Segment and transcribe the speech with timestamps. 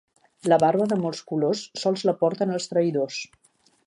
[0.51, 3.21] La barba de molts colors sols la porten els traïdors.